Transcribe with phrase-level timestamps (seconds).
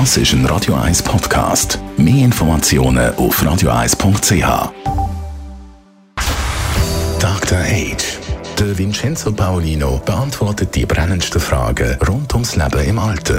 [0.00, 1.78] Das ist ein Radio 1 Podcast.
[1.96, 4.72] Mehr Informationen auf radio1.ch.
[7.20, 7.58] Dr.
[7.58, 8.18] Age.
[8.58, 13.38] Der Vincenzo Paolino beantwortet die brennendsten Fragen rund ums Leben im Alter.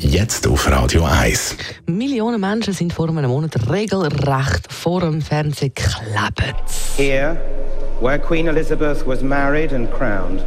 [0.00, 1.56] Jetzt auf Radio 1.
[1.86, 6.64] Millionen Menschen sind vor einem Monat regelrecht vor dem Fernsehen geklebt.
[6.96, 7.36] Here,
[8.00, 10.44] where Queen Elizabeth was married and crowned,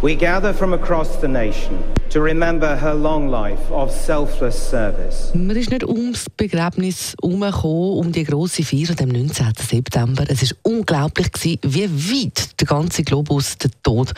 [0.00, 1.76] we gather from across the nation
[2.14, 5.32] to remember her long life of selfless service.
[5.34, 9.52] Man ist nicht ums Begräbnis herumgekommen, um die grosse Feier am 19.
[9.58, 10.24] September.
[10.28, 14.12] Es war unglaublich, gewesen, wie weit der ganze Globus den Tod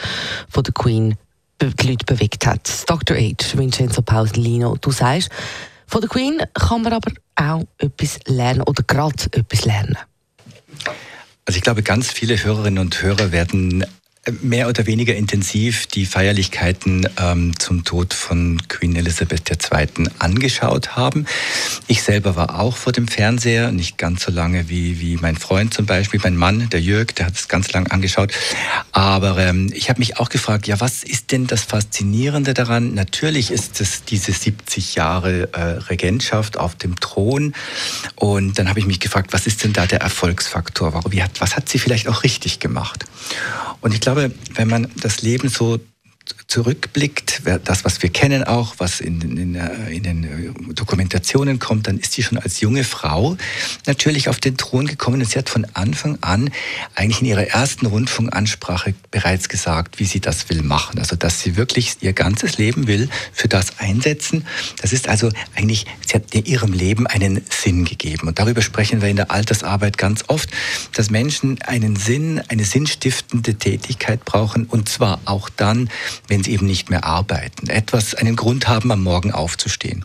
[0.51, 1.15] von der Queen
[1.62, 2.69] die Leute bewegt hat.
[2.87, 3.17] Dr.
[3.17, 3.56] H.
[3.56, 5.31] Vincenzo Paulino, du sagst,
[5.87, 9.97] von der Queen kann man aber auch etwas lernen oder gerade etwas lernen.
[11.47, 13.87] Also ich glaube, ganz viele Hörerinnen und Hörer werden
[14.43, 20.09] mehr oder weniger intensiv die Feierlichkeiten ähm, zum Tod von Queen Elizabeth II.
[20.19, 21.27] angeschaut haben.
[21.87, 25.73] Ich selber war auch vor dem Fernseher, nicht ganz so lange wie, wie mein Freund
[25.73, 28.33] zum Beispiel, mein Mann, der Jörg, der hat es ganz lang angeschaut.
[28.92, 32.95] Aber ähm, ich habe mich auch gefragt, ja, was ist denn das Faszinierende daran?
[32.95, 37.55] Natürlich ist es diese 70 Jahre äh, Regentschaft auf dem Thron.
[38.17, 41.00] Und dann habe ich mich gefragt, was ist denn da der Erfolgsfaktor?
[41.11, 43.05] Wie hat, was hat sie vielleicht auch richtig gemacht?
[43.81, 45.78] Und ich glaube, wenn man das Leben so
[46.48, 52.12] zurückblickt, das, was wir kennen auch, was in, in, in, den Dokumentationen kommt, dann ist
[52.12, 53.36] sie schon als junge Frau
[53.86, 56.50] natürlich auf den Thron gekommen und sie hat von Anfang an
[56.94, 60.98] eigentlich in ihrer ersten Rundfunkansprache bereits gesagt, wie sie das will machen.
[61.00, 64.47] Also, dass sie wirklich ihr ganzes Leben will für das einsetzen.
[64.81, 68.28] Das ist also eigentlich, sie hat ihrem Leben einen Sinn gegeben.
[68.28, 70.48] Und darüber sprechen wir in der Altersarbeit ganz oft,
[70.94, 75.91] dass Menschen einen Sinn, eine sinnstiftende Tätigkeit brauchen und zwar auch dann,
[76.28, 80.05] wenn sie eben nicht mehr arbeiten, etwas, einen Grund haben, am Morgen aufzustehen.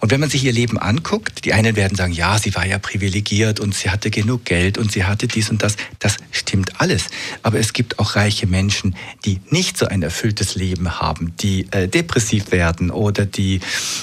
[0.00, 2.78] Und wenn man sich ihr Leben anguckt, die einen werden sagen, ja, sie war ja
[2.78, 5.76] privilegiert und sie hatte genug Geld und sie hatte dies und das.
[5.98, 7.06] Das stimmt alles.
[7.42, 11.88] Aber es gibt auch reiche Menschen, die nicht so ein erfülltes Leben haben, die äh,
[11.88, 13.60] depressiv werden oder die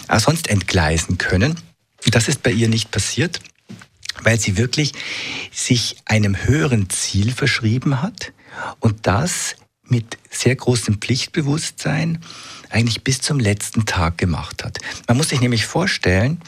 [0.08, 1.56] äh, sonst entgleisen können.
[2.12, 3.40] Das ist bei ihr nicht passiert,
[4.22, 4.94] weil sie wirklich
[5.52, 8.34] sich einem höheren Ziel verschrieben hat
[8.80, 9.56] und das
[9.88, 12.20] mit sehr großem Pflichtbewusstsein
[12.70, 14.80] eigentlich bis zum letzten Tag gemacht hat.
[15.08, 16.42] Man muss sich nämlich vorstellen,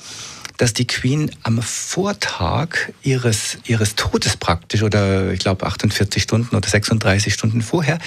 [0.58, 6.68] dass die Queen am Vortag ihres, ihres Todes praktisch, oder ich glaube 48 Stunden oder
[6.68, 8.00] 36 Stunden vorher,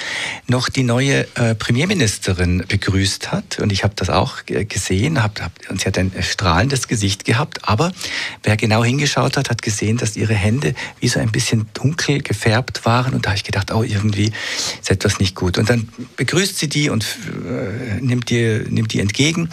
[0.46, 3.58] noch die neue äh, Premierministerin begrüßt hat.
[3.58, 7.68] Und ich habe das auch gesehen, hab, hab, und sie hat ein strahlendes Gesicht gehabt.
[7.68, 7.92] Aber
[8.42, 12.84] wer genau hingeschaut hat, hat gesehen, dass ihre Hände wie so ein bisschen dunkel gefärbt
[12.86, 13.14] waren.
[13.14, 14.32] Und da habe ich gedacht, oh, irgendwie
[14.88, 15.58] ist etwas nicht gut.
[15.58, 17.04] Und dann begrüßt sie die und
[17.46, 19.50] äh, nimmt, die, nimmt die entgegen.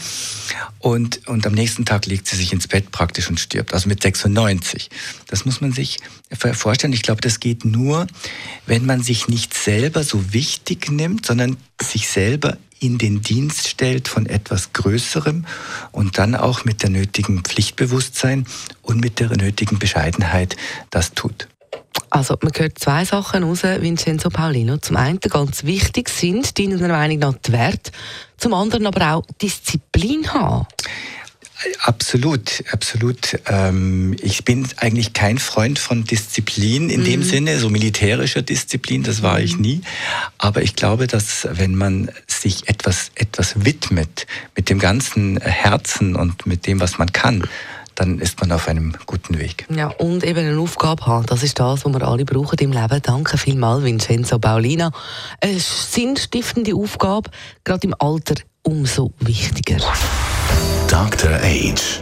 [0.80, 4.02] Und, und am nächsten Tag legt sie sich ins Bett praktisch und stirbt, also mit
[4.02, 4.90] 96.
[5.28, 5.98] Das muss man sich
[6.54, 6.94] vorstellen.
[6.94, 8.08] Ich glaube, das geht nur,
[8.66, 14.08] wenn man sich nicht selber so wichtig nimmt, sondern sich selber in den Dienst stellt
[14.08, 15.46] von etwas Größerem
[15.92, 18.46] und dann auch mit der nötigen Pflichtbewusstsein
[18.82, 20.56] und mit der nötigen Bescheidenheit
[20.92, 21.48] das tut.
[22.10, 24.78] Also man hört zwei Sachen raus, Vincenzo Paulino.
[24.78, 27.92] Zum einen ganz wichtig sind deiner Meinung nach die Werte,
[28.38, 30.66] zum anderen aber auch Disziplin haben.
[31.82, 33.40] Absolut, absolut.
[33.48, 37.06] Ähm, ich bin eigentlich kein Freund von Disziplin in mhm.
[37.06, 39.62] dem Sinne, so militärischer Disziplin, das war ich mhm.
[39.62, 39.82] nie.
[40.38, 46.46] Aber ich glaube, dass wenn man sich etwas, etwas widmet mit dem ganzen Herzen und
[46.46, 47.48] mit dem, was man kann,
[47.96, 49.66] dann ist man auf einem guten Weg.
[49.74, 53.02] Ja, und eben eine Aufgabe haben, das ist das, was wir alle brauchen im Leben.
[53.02, 54.92] Danke vielmals, Vincenzo Paulina.
[55.42, 57.30] Eine sinnstiftende Aufgabe,
[57.64, 59.78] gerade im Alter umso wichtiger.
[60.88, 61.32] Dr.
[61.42, 62.02] Age.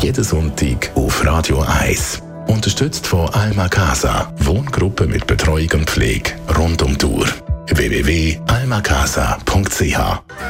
[0.00, 2.22] Jeden Sonntag auf Radio 1.
[2.46, 4.32] Unterstützt von Alma Casa.
[4.38, 7.26] Wohngruppe mit Betreuung und Pflege rund um Tour.
[7.68, 10.49] www.almacasa.ch